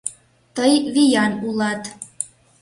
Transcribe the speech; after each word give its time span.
Тый 0.55 0.73
виян 0.93 1.33
улат. 1.47 1.83